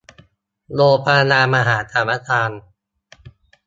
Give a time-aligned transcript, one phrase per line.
[0.75, 2.51] โรงพยาบาลมหาสารคาม